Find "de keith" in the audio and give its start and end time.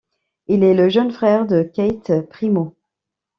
1.45-2.11